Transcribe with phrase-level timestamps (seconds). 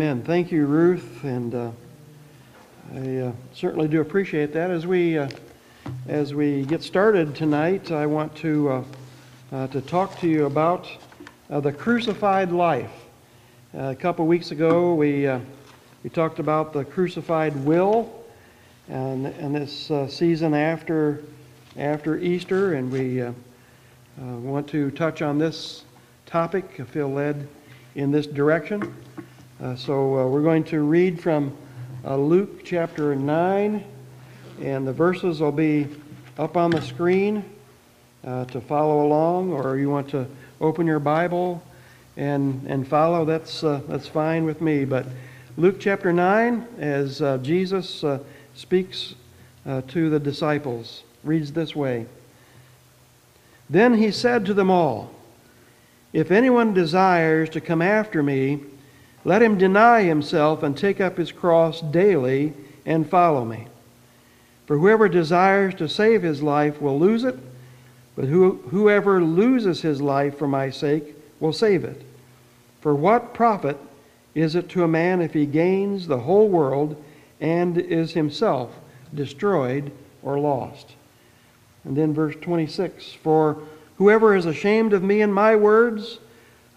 [0.00, 0.22] Amen.
[0.22, 1.70] Thank you, Ruth, and uh,
[2.94, 4.70] I uh, certainly do appreciate that.
[4.70, 5.28] As we uh,
[6.08, 8.84] as we get started tonight, I want to uh,
[9.52, 10.88] uh, to talk to you about
[11.50, 12.90] uh, the crucified life.
[13.74, 15.28] a couple weeks ago, we
[16.02, 18.24] we talked about the crucified will,
[18.88, 21.22] and and this season after
[21.76, 23.22] after Easter, and we
[24.16, 25.84] want to touch on this
[26.24, 26.80] topic.
[26.80, 27.46] I feel led
[27.94, 28.94] in this direction.
[29.62, 31.54] Uh, so uh, we're going to read from
[32.06, 33.84] uh, Luke chapter 9,
[34.62, 35.86] and the verses will be
[36.38, 37.44] up on the screen
[38.26, 40.26] uh, to follow along, or you want to
[40.62, 41.62] open your Bible
[42.16, 44.86] and, and follow, that's, uh, that's fine with me.
[44.86, 45.04] But
[45.58, 48.02] Luke chapter 9, as uh, Jesus
[48.54, 49.14] speaks
[49.66, 52.06] to the disciples, reads this way
[53.68, 55.10] Then he said to them all,
[56.14, 58.60] If anyone desires to come after me,
[59.24, 62.54] let him deny himself and take up his cross daily
[62.86, 63.66] and follow me.
[64.66, 67.38] For whoever desires to save his life will lose it,
[68.16, 72.02] but who, whoever loses his life for my sake will save it.
[72.80, 73.78] For what profit
[74.34, 77.02] is it to a man if he gains the whole world
[77.40, 78.78] and is himself
[79.14, 79.90] destroyed
[80.22, 80.94] or lost?
[81.84, 83.58] And then verse 26 For
[83.98, 86.20] whoever is ashamed of me and my words,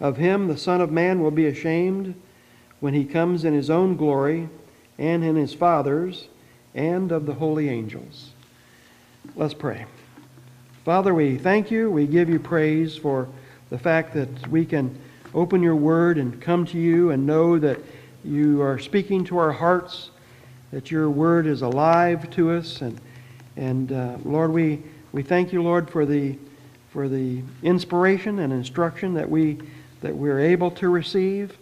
[0.00, 2.14] of him the Son of Man will be ashamed
[2.84, 4.46] when he comes in his own glory
[4.98, 6.28] and in his Father's
[6.74, 8.32] and of the holy angels.
[9.34, 9.86] Let's pray.
[10.84, 11.90] Father, we thank you.
[11.90, 13.26] We give you praise for
[13.70, 14.94] the fact that we can
[15.32, 17.80] open your word and come to you and know that
[18.22, 20.10] you are speaking to our hearts,
[20.70, 22.82] that your word is alive to us.
[22.82, 23.00] And,
[23.56, 26.36] and uh, Lord, we, we thank you, Lord, for the,
[26.90, 29.56] for the inspiration and instruction that, we,
[30.02, 31.56] that we're able to receive.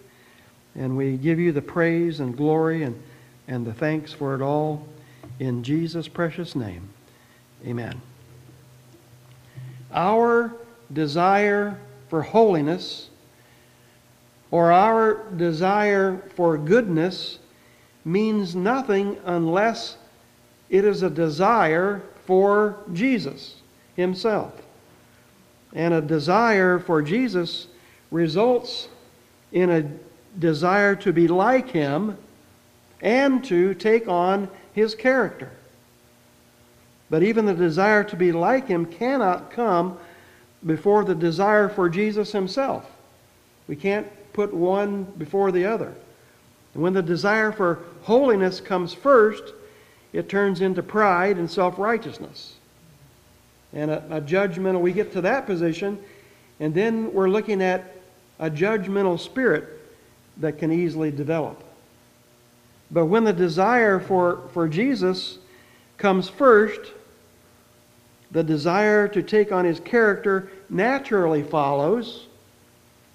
[0.74, 3.00] And we give you the praise and glory and,
[3.48, 4.86] and the thanks for it all
[5.38, 6.88] in Jesus' precious name.
[7.66, 8.00] Amen.
[9.92, 10.54] Our
[10.92, 11.78] desire
[12.08, 13.10] for holiness
[14.50, 17.38] or our desire for goodness
[18.04, 19.96] means nothing unless
[20.68, 23.56] it is a desire for Jesus
[23.96, 24.52] Himself.
[25.74, 27.66] And a desire for Jesus
[28.10, 28.88] results
[29.52, 29.90] in a
[30.38, 32.16] desire to be like him
[33.00, 35.50] and to take on his character.
[37.10, 39.98] But even the desire to be like him cannot come
[40.64, 42.90] before the desire for Jesus himself.
[43.68, 45.92] We can't put one before the other.
[46.74, 49.42] And when the desire for holiness comes first,
[50.12, 52.54] it turns into pride and self righteousness.
[53.74, 55.98] And a, a judgmental, we get to that position,
[56.60, 57.96] and then we're looking at
[58.38, 59.81] a judgmental spirit
[60.38, 61.62] that can easily develop.
[62.90, 65.38] But when the desire for, for Jesus
[65.96, 66.92] comes first,
[68.30, 72.26] the desire to take on his character naturally follows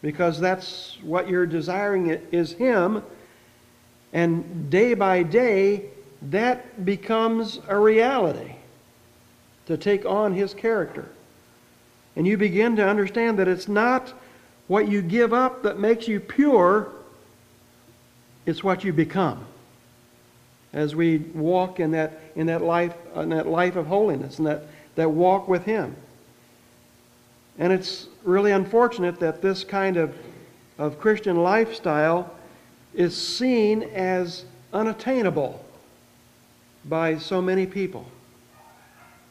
[0.02, 3.04] because that's what you're desiring is him.
[4.14, 5.86] And day by day,
[6.30, 8.56] that becomes a reality
[9.66, 11.10] to take on his character.
[12.16, 14.14] And you begin to understand that it's not
[14.68, 16.90] what you give up that makes you pure,
[18.48, 19.46] it's what you become
[20.74, 24.64] as we walk in that, in that, life, in that life of holiness and that,
[24.96, 25.96] that walk with Him.
[27.60, 30.16] And it's really unfortunate that this kind of,
[30.78, 32.34] of Christian lifestyle
[32.94, 35.64] is seen as unattainable
[36.86, 38.10] by so many people.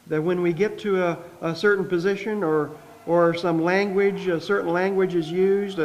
[0.07, 2.71] That when we get to a, a certain position or,
[3.07, 5.79] or some language, a certain language is used,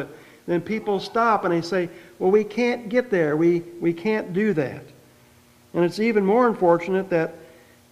[0.46, 1.88] then people stop and they say,
[2.18, 3.36] well, we can't get there.
[3.36, 4.82] We, we can't do that.
[5.74, 7.34] And it's even more unfortunate that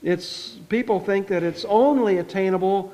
[0.03, 2.93] it's, people think that it's only attainable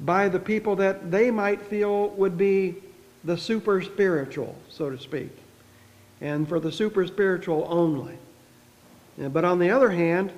[0.00, 2.76] by the people that they might feel would be
[3.24, 5.30] the super spiritual, so to speak,
[6.20, 8.16] and for the super spiritual only.
[9.18, 10.32] But on the other hand,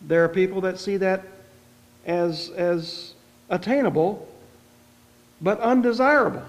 [0.00, 1.24] there are people that see that
[2.04, 3.14] as, as
[3.48, 4.28] attainable
[5.40, 6.42] but undesirable.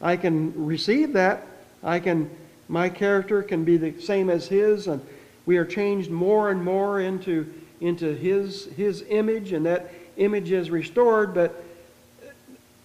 [0.00, 1.46] I can receive that.
[1.82, 2.30] I can,
[2.68, 5.04] my character can be the same as his, and
[5.46, 10.70] we are changed more and more into, into his, his image, and that image is
[10.70, 11.64] restored, but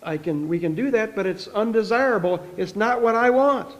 [0.01, 2.45] I can, we can do that, but it's undesirable.
[2.57, 3.73] It's not what I want.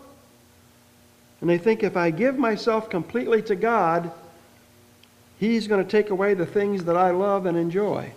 [1.42, 4.12] And they think if I give myself completely to God,
[5.40, 8.14] He's going to take away the things that I love and enjoy.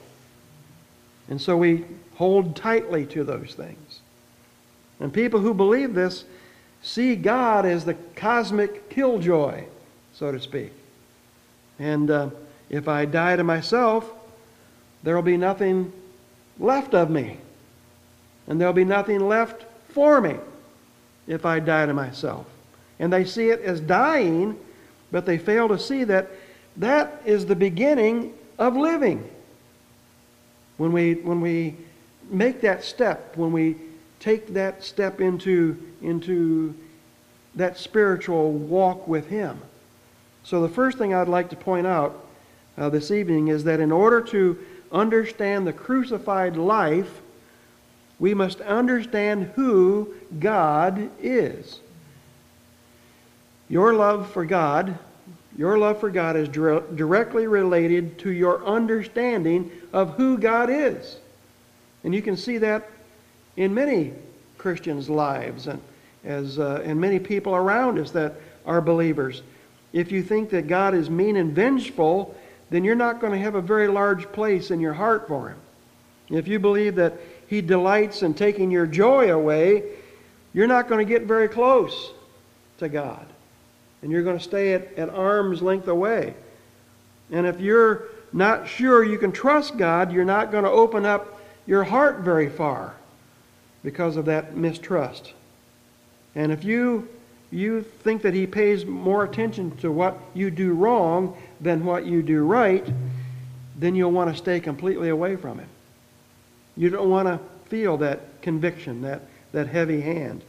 [1.28, 1.84] And so we
[2.14, 3.85] hold tightly to those things.
[5.00, 6.24] And people who believe this
[6.82, 9.64] see God as the cosmic killjoy,
[10.14, 10.72] so to speak.
[11.78, 12.30] And uh,
[12.70, 14.10] if I die to myself,
[15.02, 15.92] there will be nothing
[16.58, 17.38] left of me.
[18.46, 20.36] And there'll be nothing left for me
[21.26, 22.46] if I die to myself.
[22.98, 24.58] And they see it as dying,
[25.10, 26.30] but they fail to see that
[26.76, 29.28] that is the beginning of living.
[30.76, 31.76] When we, when we
[32.30, 33.76] make that step, when we
[34.20, 36.74] take that step into, into
[37.54, 39.60] that spiritual walk with Him.
[40.44, 42.24] So, the first thing I'd like to point out
[42.78, 44.58] uh, this evening is that in order to
[44.92, 47.20] understand the crucified life,
[48.18, 51.80] we must understand who God is.
[53.68, 54.98] Your love for God,
[55.58, 61.16] your love for God is directly related to your understanding of who God is.
[62.04, 62.88] And you can see that
[63.56, 64.12] in many
[64.58, 65.80] Christians' lives and
[66.26, 68.34] as uh, and many people around us that
[68.66, 69.42] are believers.
[69.92, 72.36] If you think that God is mean and vengeful,
[72.68, 75.58] then you're not going to have a very large place in your heart for him.
[76.28, 77.14] If you believe that
[77.46, 79.84] he delights in taking your joy away,
[80.52, 82.12] you're not going to get very close
[82.78, 83.24] to God.
[84.02, 86.34] And you're going to stay at, at arm's length away.
[87.30, 91.40] And if you're not sure you can trust God, you're not going to open up
[91.66, 92.96] your heart very far
[93.86, 95.32] because of that mistrust.
[96.34, 97.08] And if you
[97.52, 102.20] you think that he pays more attention to what you do wrong than what you
[102.20, 102.84] do right,
[103.76, 105.68] then you'll want to stay completely away from him.
[106.76, 107.38] You don't want to
[107.68, 109.22] feel that conviction, that,
[109.52, 110.42] that heavy hand.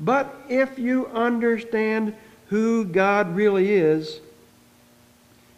[0.00, 2.14] But if you understand
[2.46, 4.18] who God really is,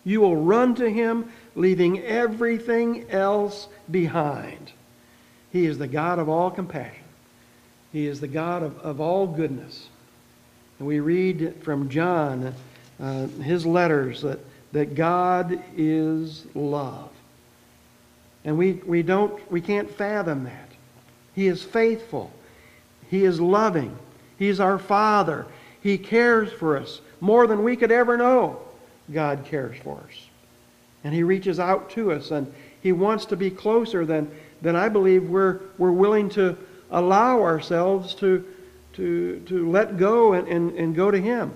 [0.02, 4.72] you will run to him, leaving everything else behind.
[5.52, 7.04] He is the God of all compassion.
[7.94, 9.88] He is the God of, of all goodness.
[10.81, 12.52] And we read from John,
[12.99, 14.41] uh, his letters, that,
[14.73, 17.11] that God is love.
[18.44, 20.70] And we, we, don't, we can't fathom that.
[21.37, 22.32] He is faithful.
[23.11, 23.97] He is loving.
[24.40, 25.47] He's our Father.
[25.81, 28.58] He cares for us more than we could ever know.
[29.12, 30.26] God cares for us.
[31.05, 32.52] And He reaches out to us, and
[32.82, 34.29] He wants to be closer than,
[34.62, 36.58] than I believe we're, we're willing to
[36.94, 38.44] allow ourselves to,
[38.94, 41.52] to, to let go and, and, and go to Him.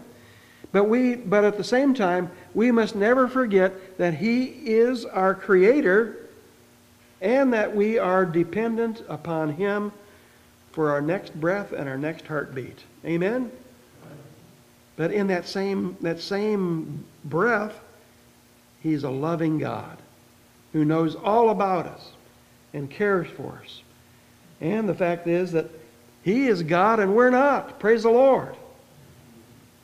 [0.70, 5.34] But, we, but at the same time, we must never forget that He is our
[5.34, 6.16] Creator
[7.20, 9.92] and that we are dependent upon Him
[10.72, 12.78] for our next breath and our next heartbeat.
[13.04, 13.50] Amen?
[14.96, 17.78] But in that same, that same breath,
[18.80, 19.98] He's a loving God
[20.72, 22.10] who knows all about us
[22.74, 23.82] and cares for us.
[24.60, 25.66] And the fact is that
[26.22, 27.78] He is God and we're not.
[27.78, 28.56] Praise the Lord.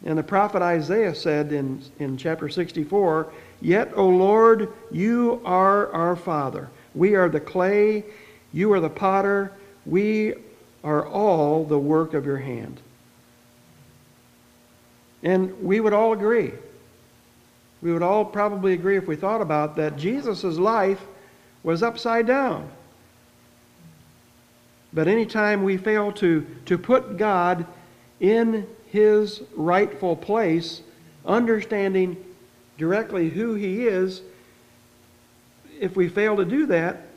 [0.05, 6.17] And the prophet Isaiah said in, in chapter 64, Yet, O Lord, you are our
[6.17, 6.69] Father.
[6.95, 8.05] We are the clay,
[8.53, 9.53] you are the potter,
[9.87, 10.35] we
[10.83, 12.81] are all the work of your hand.
[15.23, 16.53] And we would all agree.
[17.81, 21.01] We would all probably agree if we thought about that Jesus' life
[21.63, 22.71] was upside down.
[24.95, 27.67] But anytime we fail to, to put God
[28.21, 30.83] in his rightful place,
[31.27, 32.17] understanding
[32.79, 34.23] directly who he is,
[35.81, 37.09] if we fail to do that,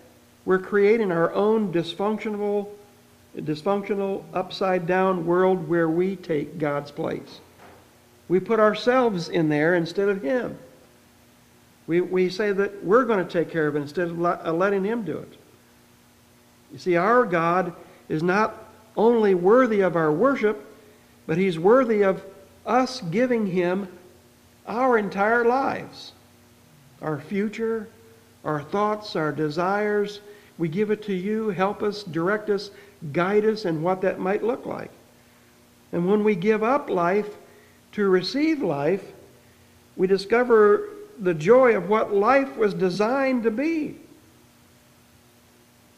[0.43, 2.69] we're creating our own dysfunctional,
[3.35, 7.41] dysfunctional, upside down world where we take God's place.
[8.27, 10.57] We put ourselves in there instead of Him.
[11.85, 14.83] We, we say that we're going to take care of it instead of uh, letting
[14.83, 15.37] Him do it.
[16.71, 17.73] You see, our God
[18.09, 20.63] is not only worthy of our worship,
[21.25, 22.23] but He's worthy of
[22.65, 23.87] us giving Him
[24.67, 26.13] our entire lives,
[27.01, 27.87] our future,
[28.43, 30.21] our thoughts, our desires.
[30.57, 31.49] We give it to you.
[31.49, 32.71] Help us, direct us,
[33.13, 34.91] guide us in what that might look like.
[35.91, 37.37] And when we give up life
[37.93, 39.03] to receive life,
[39.95, 43.95] we discover the joy of what life was designed to be.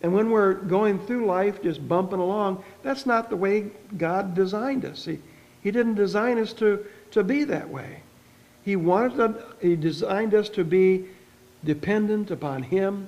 [0.02, 4.86] And when we're going through life just bumping along, that's not the way God designed
[4.86, 5.06] us.
[5.06, 5.20] He,
[5.62, 8.02] he didn't design us to, to be that way.
[8.64, 11.06] He wanted to, He designed us to be
[11.66, 13.08] dependent upon Him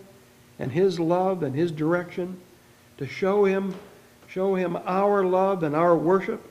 [0.59, 2.39] and His love and His direction,
[2.97, 3.73] to show Him,
[4.27, 6.45] show Him our love and our worship.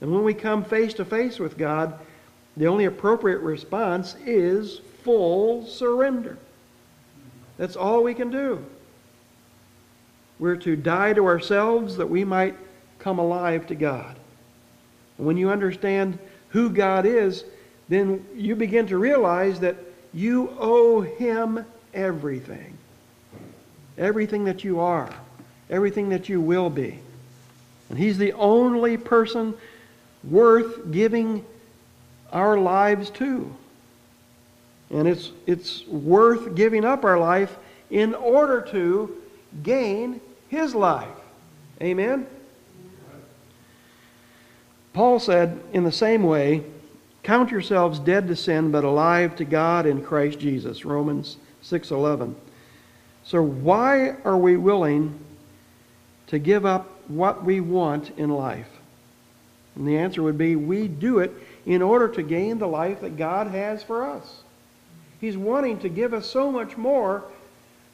[0.00, 1.98] And when we come face to face with God,
[2.56, 6.38] the only appropriate response is full surrender.
[7.58, 8.64] That's all we can do.
[10.38, 12.56] We're to die to ourselves that we might
[12.98, 14.16] come alive to God.
[15.16, 16.18] When you understand
[16.50, 17.44] who God is,
[17.88, 19.76] then you begin to realize that
[20.12, 21.64] you owe Him
[21.94, 22.76] everything.
[23.96, 25.10] Everything that you are,
[25.70, 26.98] everything that you will be.
[27.88, 29.54] And He's the only person
[30.24, 31.44] worth giving
[32.32, 33.54] our lives to.
[34.90, 37.56] And it's, it's worth giving up our life
[37.90, 39.16] in order to
[39.62, 41.08] gain His life.
[41.82, 42.26] Amen?
[44.92, 46.64] Paul said, in the same way,
[47.22, 50.84] count yourselves dead to sin but alive to God in Christ Jesus.
[50.84, 52.34] Romans 6:11.
[53.24, 55.18] So why are we willing
[56.28, 58.68] to give up what we want in life?
[59.74, 61.32] And the answer would be we do it
[61.66, 64.42] in order to gain the life that God has for us.
[65.20, 67.24] He's wanting to give us so much more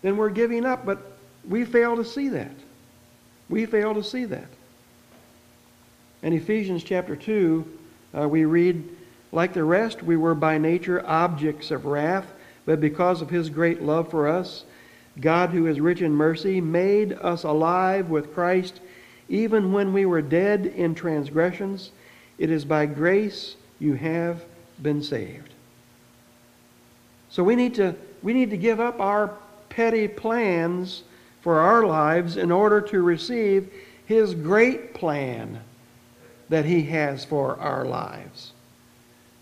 [0.03, 1.12] than we're giving up, but
[1.49, 2.55] we fail to see that.
[3.49, 4.49] We fail to see that.
[6.23, 7.79] In Ephesians chapter 2,
[8.15, 8.89] uh, we read,
[9.33, 12.27] Like the rest, we were by nature objects of wrath,
[12.65, 14.65] but because of his great love for us,
[15.21, 18.81] God, who is rich in mercy, made us alive with Christ
[19.29, 21.91] even when we were dead in transgressions.
[22.39, 24.45] It is by grace you have
[24.81, 25.51] been saved.
[27.29, 29.37] So we need to, we need to give up our
[29.69, 31.03] petty plans
[31.43, 33.71] for our lives in order to receive
[34.07, 35.61] his great plan
[36.49, 38.53] that he has for our lives.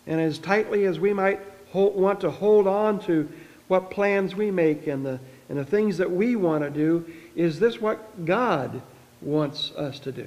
[0.06, 1.40] And as tightly as we might
[1.70, 3.28] hold, want to hold on to
[3.68, 7.60] what plans we make and the, and the things that we want to do, is
[7.60, 8.82] this what God
[9.20, 10.26] wants us to do?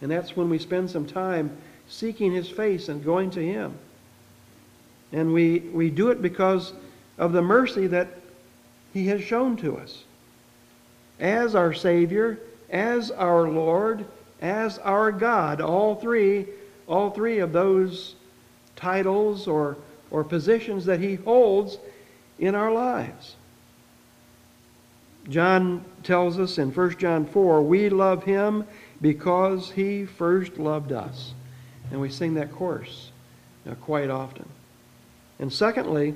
[0.00, 1.56] And that's when we spend some time
[1.88, 3.74] seeking his face and going to him.
[5.12, 6.72] And we, we do it because
[7.18, 8.08] of the mercy that
[8.92, 10.04] he has shown to us.
[11.18, 12.38] As our Savior,
[12.70, 14.06] as our Lord,
[14.40, 16.46] as our God, all three,
[16.86, 18.14] all three of those
[18.74, 19.76] titles or,
[20.10, 21.78] or positions that he holds
[22.38, 23.36] in our lives.
[25.28, 28.64] John tells us in 1 John 4, we love him
[29.00, 31.32] because he first loved us.
[31.90, 33.10] And we sing that chorus
[33.80, 34.48] quite often.
[35.38, 36.14] And secondly,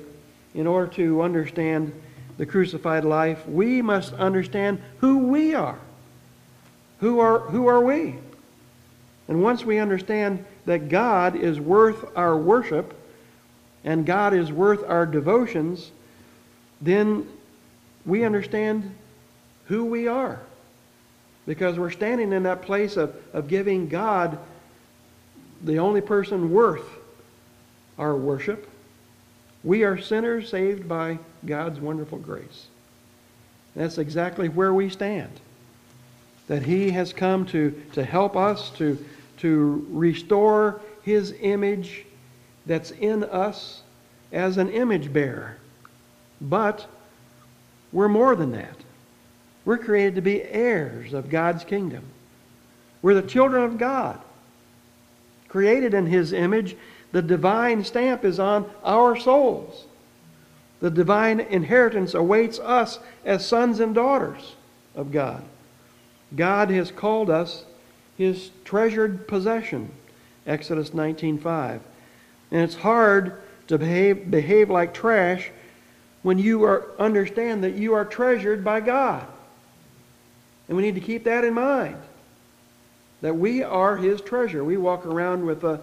[0.53, 1.93] in order to understand
[2.41, 5.77] the crucified life, we must understand who we are.
[6.99, 8.15] Who are, who are we?
[9.27, 12.95] And once we understand that God is worth our worship
[13.83, 15.91] and God is worth our devotions,
[16.81, 17.29] then
[18.07, 18.91] we understand
[19.65, 20.39] who we are.
[21.45, 24.39] Because we're standing in that place of, of giving God
[25.63, 26.89] the only person worth
[27.99, 28.67] our worship.
[29.63, 32.67] We are sinners saved by God's wonderful grace.
[33.75, 35.31] That's exactly where we stand.
[36.47, 39.03] That He has come to, to help us, to,
[39.37, 42.05] to restore His image
[42.65, 43.81] that's in us
[44.31, 45.57] as an image bearer.
[46.39, 46.85] But
[47.91, 48.75] we're more than that.
[49.65, 52.03] We're created to be heirs of God's kingdom.
[53.01, 54.19] We're the children of God,
[55.47, 56.75] created in His image.
[57.11, 59.85] The divine stamp is on our souls.
[60.81, 64.55] The divine inheritance awaits us as sons and daughters
[64.95, 65.43] of God.
[66.35, 67.65] God has called us
[68.17, 69.91] his treasured possession.
[70.45, 71.81] Exodus 19:5.
[72.51, 73.33] And it's hard
[73.67, 75.51] to behave, behave like trash
[76.23, 79.25] when you are, understand that you are treasured by God.
[80.67, 81.97] And we need to keep that in mind.
[83.21, 84.63] That we are his treasure.
[84.63, 85.79] We walk around with a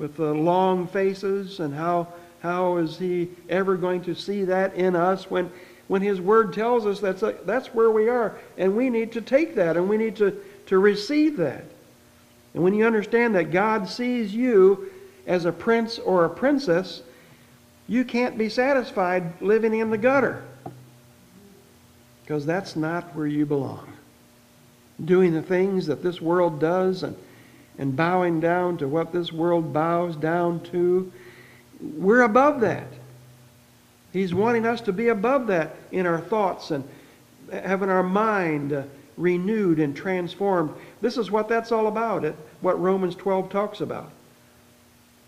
[0.00, 2.08] with the long faces and how
[2.40, 5.50] how is he ever going to see that in us when,
[5.88, 8.38] when his word tells us that's, a, that's where we are?
[8.56, 11.64] And we need to take that and we need to, to receive that.
[12.54, 14.90] And when you understand that God sees you
[15.26, 17.02] as a prince or a princess,
[17.86, 20.42] you can't be satisfied living in the gutter.
[22.22, 23.92] Because that's not where you belong.
[25.04, 27.16] Doing the things that this world does and,
[27.78, 31.12] and bowing down to what this world bows down to
[31.80, 32.86] we're above that.
[34.12, 36.84] He's wanting us to be above that in our thoughts and
[37.52, 38.82] having our mind uh,
[39.16, 40.72] renewed and transformed.
[41.00, 44.10] This is what that's all about, it, what Romans 12 talks about.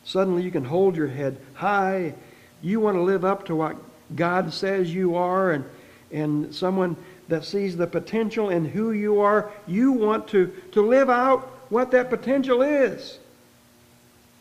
[0.04, 2.14] Suddenly you can hold your head high.
[2.61, 3.76] You want to live up to what
[4.16, 5.64] God says you are, and,
[6.11, 6.97] and someone
[7.28, 11.90] that sees the potential in who you are, you want to, to live out what
[11.92, 13.18] that potential is.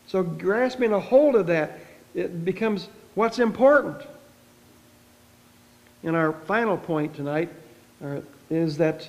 [0.08, 1.78] So grasping a hold of that
[2.14, 4.00] it becomes what's important.
[6.02, 7.50] And our final point tonight
[8.04, 9.08] uh, is that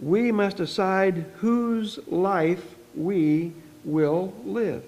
[0.00, 3.52] we must decide whose life we
[3.84, 4.82] will live.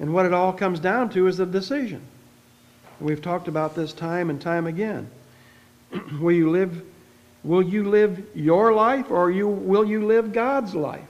[0.00, 2.00] And what it all comes down to is a decision.
[3.00, 5.10] We've talked about this time and time again.
[6.20, 6.82] will you live
[7.44, 11.00] will you live your life or you will you live God's life?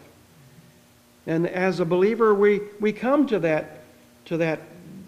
[1.27, 3.78] And as a believer we, we come to that
[4.29, 4.61] to that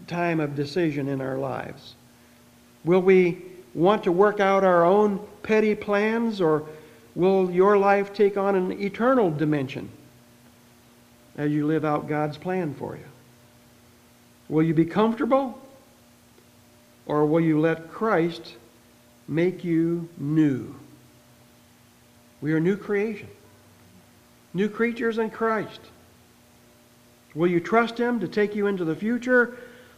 [0.06, 1.94] time of decision in our lives.
[2.84, 3.38] Will we
[3.74, 6.64] want to work out our own petty plans or
[7.14, 9.90] will your life take on an eternal dimension
[11.36, 13.04] as you live out God's plan for you?
[14.48, 15.60] Will you be comfortable
[17.06, 18.54] or will you let Christ
[19.28, 20.74] make you new?
[22.40, 23.28] We are new creation,
[24.54, 25.80] new creatures in Christ.
[27.34, 29.56] Will you trust Him to take you into the future,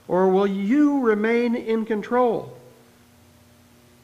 [0.08, 2.56] or will you remain in control?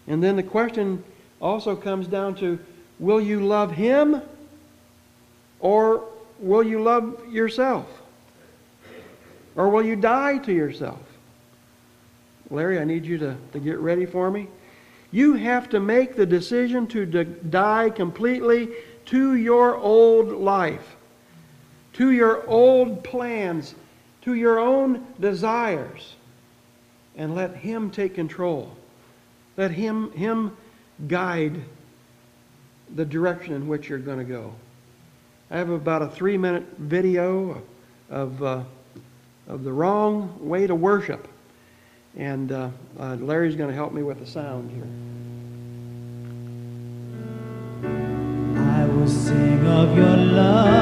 [0.06, 1.04] And then the question
[1.40, 2.58] also comes down to
[2.98, 4.22] will you love Him,
[5.60, 6.04] or
[6.38, 7.86] will you love yourself?
[9.56, 11.00] Or will you die to yourself?
[12.50, 14.46] Larry, I need you to, to get ready for me.
[15.10, 18.68] You have to make the decision to die completely
[19.06, 20.96] to your old life,
[21.98, 23.74] to your old plans,
[24.22, 26.14] to your own desires,
[27.16, 28.72] and let Him take control.
[29.56, 30.56] Let Him, him
[31.08, 31.60] guide
[32.94, 34.54] the direction in which you're going to go.
[35.50, 37.60] I have about a three minute video
[38.10, 38.62] of, uh,
[39.48, 41.26] of the wrong way to worship.
[42.16, 44.86] And uh, uh, Larry's going to help me with the sound here.
[48.62, 50.77] I will sing of your love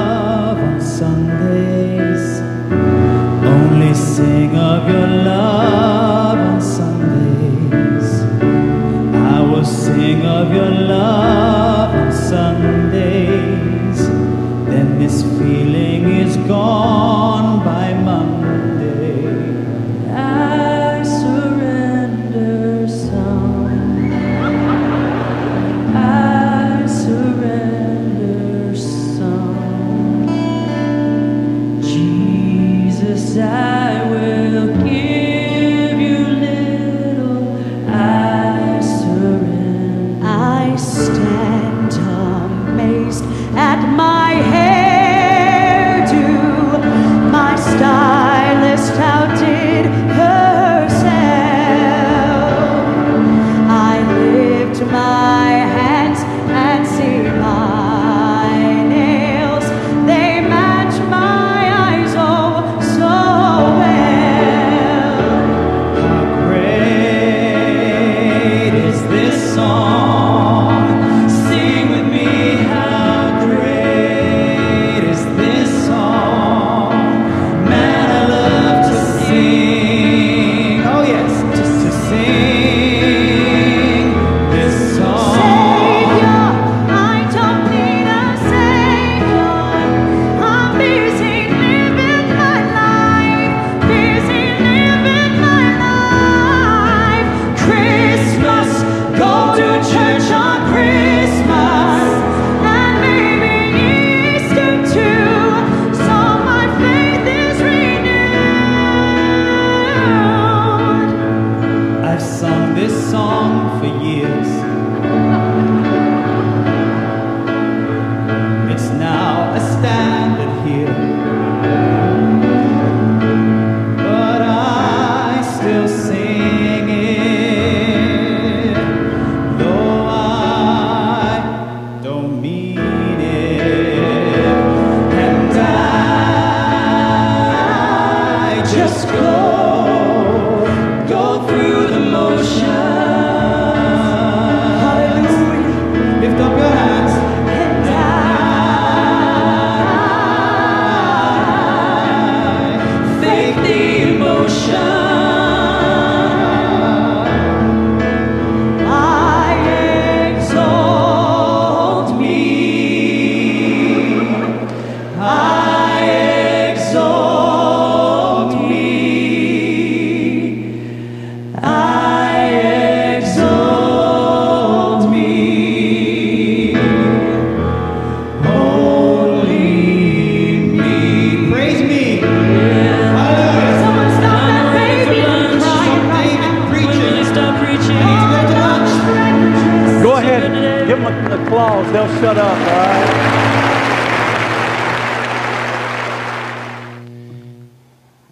[191.03, 191.91] them the claws.
[191.91, 193.37] They'll shut up, all right?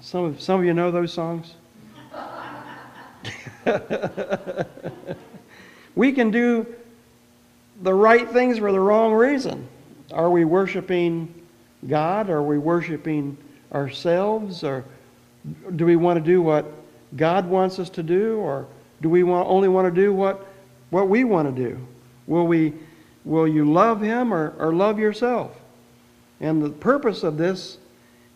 [0.01, 1.56] Some of, some of you know those songs?
[5.95, 6.65] we can do
[7.82, 9.67] the right things for the wrong reason.
[10.12, 11.34] Are we worshiping
[11.88, 12.30] God?
[12.30, 13.38] Are we worshiping
[13.73, 14.63] ourselves?
[14.63, 14.86] Or
[15.75, 16.71] do we want to do what
[17.17, 18.38] God wants us to do?
[18.38, 18.67] Or
[19.01, 20.45] do we want, only want to do what,
[20.91, 21.88] what we want to do?
[22.27, 22.73] Will, we,
[23.23, 25.55] will you love Him or, or love yourself?
[26.39, 27.77] And the purpose of this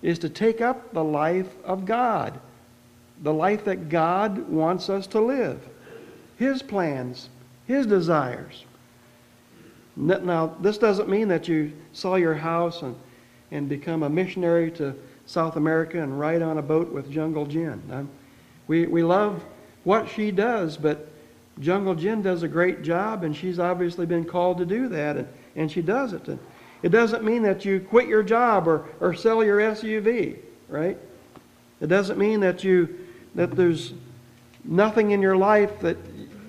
[0.02, 2.40] is to take up the life of God,
[3.22, 5.60] the life that God wants us to live,
[6.38, 7.30] His plans,
[7.68, 8.66] His desires.
[9.96, 12.96] Now, this doesn't mean that you sell your house and,
[13.52, 17.82] and become a missionary to South America and ride on a boat with Jungle Jin.
[17.92, 18.10] Um,
[18.68, 19.44] we, we love
[19.84, 21.09] what she does, but
[21.60, 25.28] Jungle Jin does a great job, and she's obviously been called to do that, and,
[25.56, 26.28] and she does it.
[26.28, 26.40] And
[26.84, 30.38] it doesn't mean that you quit your job or, or sell your SUV,
[30.70, 30.98] right?
[31.82, 33.94] It doesn't mean that you that there's
[34.64, 35.98] nothing in your life that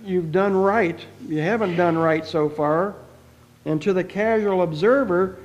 [0.04, 0.98] you've done right.
[1.28, 2.94] You haven't done right so far.
[3.64, 5.38] And to the casual observer,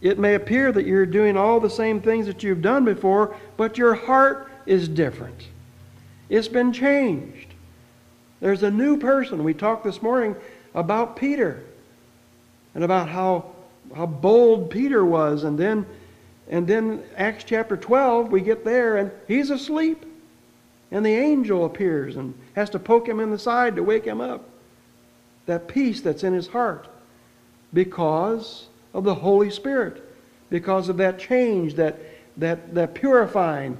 [0.00, 3.78] it may appear that you're doing all the same things that you've done before, but
[3.78, 5.48] your heart is different.
[6.28, 7.51] It's been changed.
[8.42, 9.44] There's a new person.
[9.44, 10.34] We talked this morning
[10.74, 11.62] about Peter
[12.74, 13.52] and about how,
[13.94, 15.44] how bold Peter was.
[15.44, 15.86] And then,
[16.48, 20.04] and then Acts chapter 12, we get there and he's asleep.
[20.90, 24.20] And the angel appears and has to poke him in the side to wake him
[24.20, 24.44] up.
[25.46, 26.88] That peace that's in his heart
[27.72, 30.02] because of the Holy Spirit,
[30.50, 32.00] because of that change, that,
[32.36, 33.78] that, that purifying,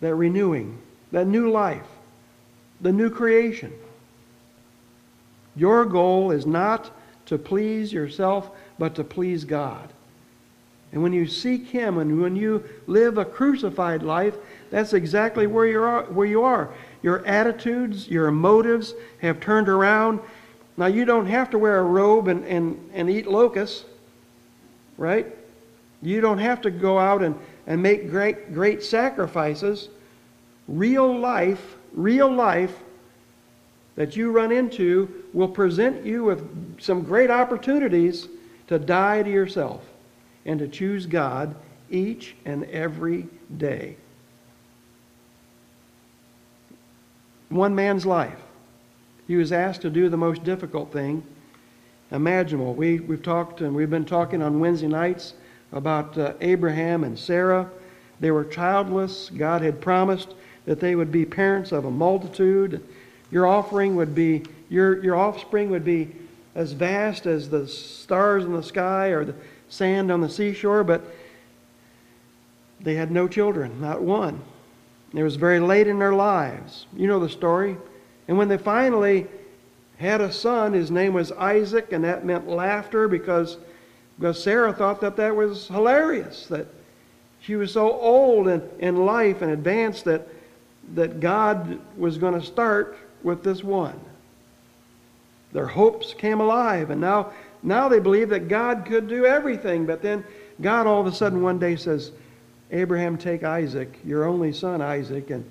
[0.00, 0.78] that renewing,
[1.12, 1.86] that new life,
[2.84, 3.72] the new creation.
[5.56, 6.90] Your goal is not
[7.26, 9.88] to please yourself, but to please God.
[10.92, 14.36] And when you seek Him and when you live a crucified life,
[14.70, 16.04] that's exactly where you are.
[16.04, 16.74] Where you are.
[17.02, 20.20] Your attitudes, your motives have turned around.
[20.76, 23.86] Now, you don't have to wear a robe and, and, and eat locusts,
[24.98, 25.26] right?
[26.02, 27.34] You don't have to go out and,
[27.66, 29.88] and make great, great sacrifices.
[30.68, 32.76] Real life, real life
[33.96, 38.28] that you run into will present you with some great opportunities
[38.66, 39.84] to die to yourself
[40.44, 41.54] and to choose God
[41.90, 43.96] each and every day.
[47.48, 48.40] One man's life.
[49.28, 51.22] He was asked to do the most difficult thing
[52.10, 52.74] imaginable.
[52.74, 55.34] We, we've talked and we've been talking on Wednesday nights
[55.72, 57.70] about uh, Abraham and Sarah.
[58.20, 59.30] They were childless.
[59.30, 60.34] God had promised
[60.66, 62.82] that they would be parents of a multitude.
[63.30, 66.12] Your offering would be, your, your offspring would be
[66.54, 69.34] as vast as the stars in the sky or the
[69.68, 71.04] sand on the seashore, but
[72.80, 74.40] they had no children, not one.
[75.12, 76.86] It was very late in their lives.
[76.96, 77.76] You know the story.
[78.28, 79.26] And when they finally
[79.98, 83.58] had a son, his name was Isaac, and that meant laughter because,
[84.18, 86.66] because Sarah thought that that was hilarious, that
[87.40, 90.26] she was so old in, in life and advanced that,
[90.94, 93.98] that God was going to start with this one.
[95.52, 99.86] Their hopes came alive, and now, now they believe that God could do everything.
[99.86, 100.24] But then
[100.60, 102.12] God all of a sudden one day says,
[102.70, 105.48] Abraham, take Isaac, your only son Isaac, and,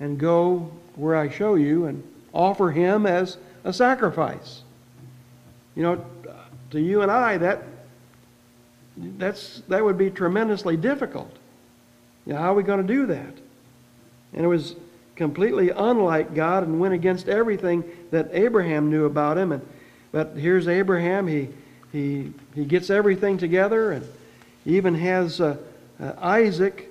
[0.00, 4.62] and go where I show you and offer him as a sacrifice.
[5.74, 6.04] You know,
[6.70, 7.62] to you and I, that,
[8.96, 11.36] that's, that would be tremendously difficult.
[12.26, 13.34] You know, how are we going to do that?
[14.32, 14.76] And it was
[15.16, 19.52] completely unlike God and went against everything that Abraham knew about him.
[19.52, 19.66] And,
[20.12, 21.26] but here's Abraham.
[21.26, 21.48] He,
[21.92, 24.06] he, he gets everything together and
[24.64, 25.56] even has uh,
[26.00, 26.88] uh, Isaac,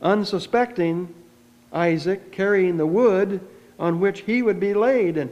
[0.00, 1.12] unsuspecting
[1.72, 3.40] Isaac, carrying the wood
[3.78, 5.16] on which he would be laid.
[5.16, 5.30] And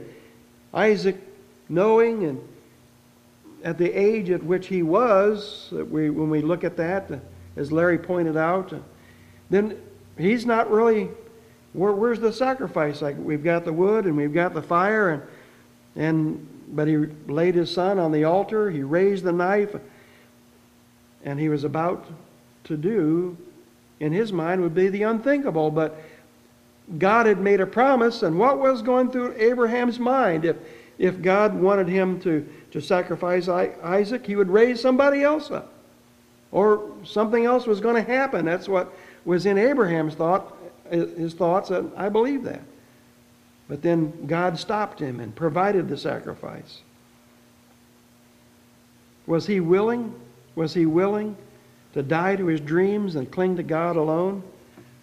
[0.73, 1.15] Isaac,
[1.69, 2.47] knowing and
[3.63, 7.09] at the age at which he was, we, when we look at that,
[7.55, 8.73] as Larry pointed out,
[9.49, 9.79] then
[10.17, 11.09] he's not really
[11.73, 13.01] where, where's the sacrifice?
[13.01, 15.21] Like we've got the wood and we've got the fire, and
[15.95, 18.69] and but he laid his son on the altar.
[18.69, 19.75] He raised the knife,
[21.23, 22.05] and he was about
[22.65, 23.37] to do,
[23.99, 25.69] in his mind, would be the unthinkable.
[25.71, 25.99] But
[26.97, 30.45] God had made a promise, and what was going through Abraham's mind?
[30.45, 30.57] If
[30.99, 35.73] if God wanted him to to sacrifice Isaac, he would raise somebody else up,
[36.51, 38.45] or something else was going to happen.
[38.45, 38.93] That's what
[39.25, 40.55] was in Abraham's thought
[40.89, 42.61] his thoughts, and I believe that.
[43.67, 46.81] But then God stopped him and provided the sacrifice.
[49.25, 50.13] Was he willing?
[50.55, 51.37] Was he willing
[51.93, 54.43] to die to his dreams and cling to God alone?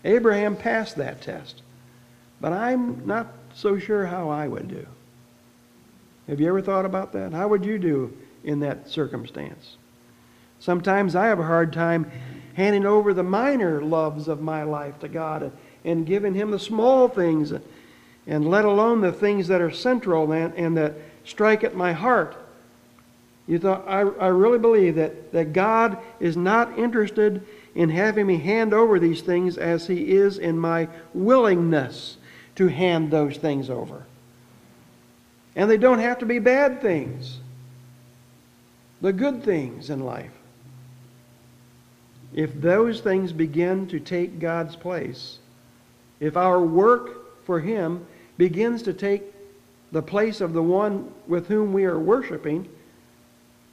[0.05, 1.63] Abraham passed that test.
[2.41, 4.87] But I'm not so sure how I would do.
[6.29, 7.33] Have you ever thought about that?
[7.33, 9.77] How would you do in that circumstance?
[10.59, 12.11] Sometimes I have a hard time
[12.55, 15.51] handing over the minor loves of my life to God
[15.85, 17.53] and, giving Him the small things,
[18.27, 22.37] and let alone the things that are central and, and that strike at my heart.
[23.47, 28.39] You thought I, I really believe that, that God is not interested in having me
[28.39, 32.17] hand over these things as He is in my willingness
[32.57, 34.05] to hand those things over.
[35.57, 37.41] And they don't have to be bad things,
[39.01, 40.33] the good things in life.
[42.33, 45.39] If those things begin to take God's place,
[46.21, 48.07] if our work for Him
[48.37, 49.23] begins to take
[49.93, 52.69] the place of the one with whom we are worshiping,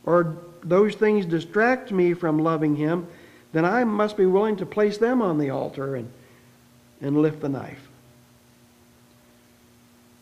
[0.05, 3.07] or those things distract me from loving Him,
[3.53, 6.11] then I must be willing to place them on the altar and,
[7.01, 7.87] and lift the knife.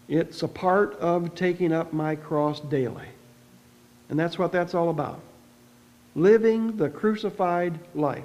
[0.08, 3.08] It's a part of taking up my cross daily.
[4.10, 5.20] And that's what that's all about.
[6.16, 8.24] Living the crucified life.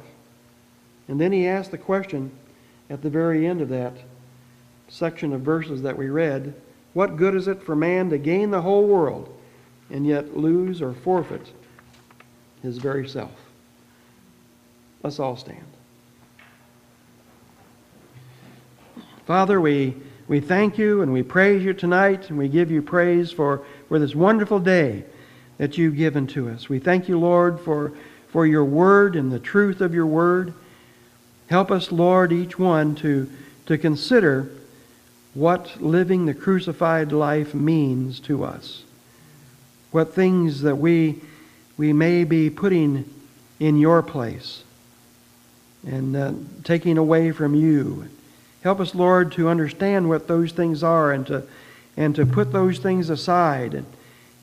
[1.09, 2.31] And then he asked the question
[2.91, 3.97] at the very end of that
[4.89, 6.53] section of verses that we read
[6.93, 9.33] What good is it for man to gain the whole world
[9.89, 11.53] and yet lose or forfeit
[12.63, 13.31] his very self?
[15.03, 15.65] Let's all stand.
[19.25, 19.95] Father, we,
[20.27, 24.01] we thank you and we praise you tonight, and we give you praise for, for
[24.01, 25.05] this wonderful day
[25.59, 26.69] that you've given to us.
[26.69, 27.93] We thank you, Lord, for,
[28.29, 30.53] for your word and the truth of your word.
[31.51, 33.29] Help us, Lord, each one to,
[33.67, 34.49] to consider
[35.35, 38.85] what living the crucified life means to us.
[39.91, 41.21] What things that we,
[41.77, 43.05] we may be putting
[43.59, 44.63] in your place
[45.85, 46.33] and uh,
[46.63, 48.09] taking away from you.
[48.63, 51.43] Help us, Lord, to understand what those things are and to,
[51.97, 53.87] and to put those things aside and,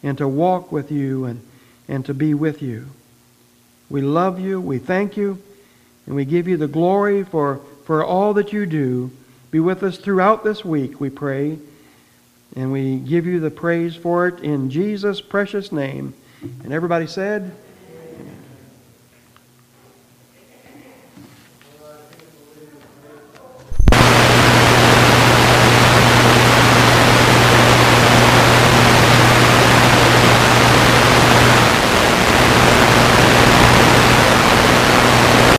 [0.03, 1.39] and to walk with you and,
[1.87, 2.87] and to be with you.
[3.89, 5.41] We love you, we thank you,
[6.07, 9.11] and we give you the glory for, for all that you do.
[9.51, 11.59] Be with us throughout this week, we pray.
[12.55, 16.15] And we give you the praise for it in Jesus' precious name.
[16.63, 17.51] And everybody said,